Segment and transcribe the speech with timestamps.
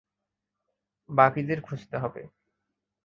[1.09, 2.21] বাকিদের খুঁজতে হবে।